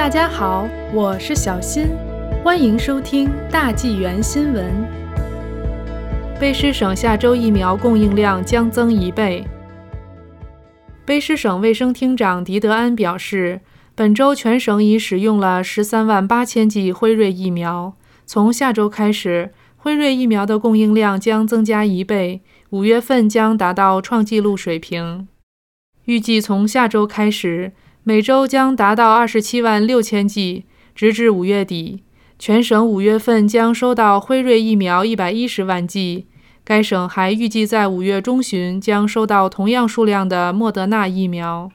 [0.00, 1.88] 大家好，我是小新，
[2.42, 4.64] 欢迎收听大纪元新闻。
[6.40, 9.44] 卑诗省下周疫苗供应量将增一倍。
[11.06, 13.60] 卑诗省卫生厅长迪德安表示，
[13.94, 17.94] 本周全省已使用了十三万八千剂辉瑞疫苗。
[18.24, 22.40] 从下周开始，辉瑞疫苗的供应量将增加一倍，
[22.70, 25.28] 五月份将达到创纪录水平。
[26.06, 27.72] 预计从下周开始。
[28.02, 30.64] 每周将达到二十七万六千剂，
[30.94, 32.02] 直至五月底。
[32.38, 36.26] 全省五月份将收到辉瑞疫苗一百一十万剂。
[36.64, 41.70] 该省还预计在五月中旬将收到同样数量的莫德纳疫苗。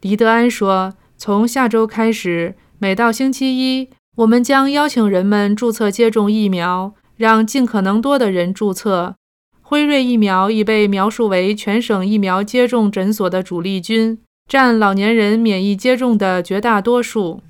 [0.00, 9.16] 迪德安说：“从下周开始，每到星期一，我们将邀请人们注册接种疫苗，让尽可能多的人注册。
[9.60, 14.18] 辉瑞疫苗已被描述为全省疫苗接种诊所的主力军。”
[14.52, 17.40] 占老年人免疫接种的绝大多数。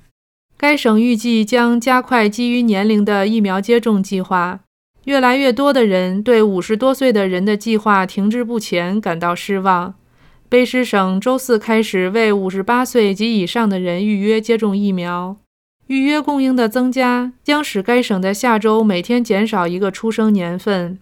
[0.55, 4.61] 该省预计将加快基于年龄的疫苗接种计划。
[5.03, 9.95] 越来越多的人对五十多岁的人的计划停滞不前感到失望。
[10.49, 15.35] 卑诗省周四开始为五十八岁及以上的人预约接种疫苗。
[15.87, 20.97] 预约供应的增加将使该省的下周每天减少一个出生年份。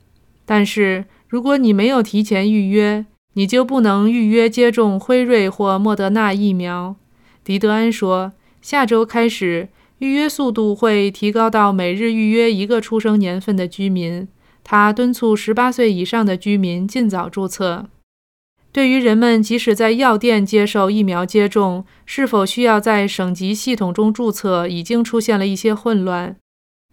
[0.45, 6.95] 但是，如果你没有提前预约，你就不能预约接种辉瑞或莫德纳疫苗，
[7.43, 8.33] 迪德安说。
[8.61, 14.27] 下周开始，预约速度会提高到每日预约一个出生年份的居民。
[14.63, 17.87] 他敦促18岁以上的居民尽早注册。
[18.71, 26.35] 对于人们即使在药店接受疫苗接种，是否需要在省级系统中注册，已经出现了一些混乱。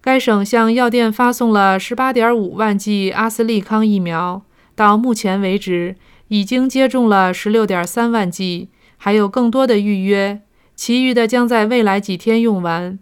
[0.00, 4.42] 该省向药店发送了18.5万剂阿斯利康疫苗，
[4.74, 5.96] 到目前为止。
[6.28, 10.40] 已经接种了十六点三万剂，还有更多的预约，
[10.74, 12.98] 其余的将在未来几天用完。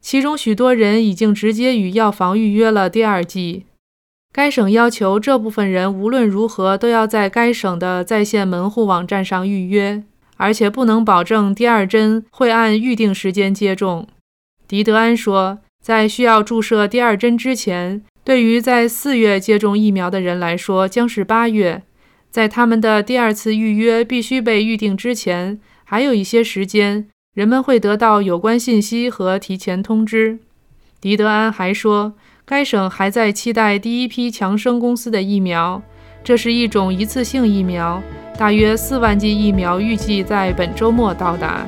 [0.00, 3.66] 其中许多人已经直接与药房预约了第二剂。
[4.32, 10.02] 该省要求这部分人无论如何都要在该省的在线门户网站上预约，
[10.38, 14.08] 而且不能保证第二针会按预定时间接种。
[14.66, 21.82] 迪德安说，在需要注射第二针之前，对于在四月接种疫苗的人来说，将是八月。
[22.32, 30.38] 在他们的第二次预约必须被预定之前，还有一些时间，人们会得到有关信息和提前通知。
[30.98, 32.14] 迪德安还说，
[32.46, 35.82] 该省还在期待第一批强生公司的疫苗，
[36.24, 38.02] 这是一种一次性疫苗，
[38.38, 41.66] 大约四万剂疫苗预计在本周末到达。